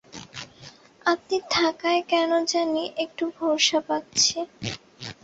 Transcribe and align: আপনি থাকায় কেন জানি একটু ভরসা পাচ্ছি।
আপনি 1.05 1.37
থাকায় 1.51 2.01
কেন 2.11 2.31
জানি 2.45 2.83
একটু 3.03 3.23
ভরসা 3.37 3.79
পাচ্ছি। 3.87 4.37